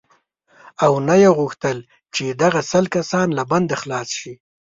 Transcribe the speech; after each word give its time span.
او 0.85 0.93
نه 1.07 1.15
یې 1.21 1.29
غوښتل 1.37 1.77
چې 2.15 2.23
دغه 2.41 2.59
سل 2.71 2.85
کسان 2.95 3.27
له 3.37 3.43
بنده 3.51 3.75
خلاص 3.81 4.09
شي. 4.19 4.33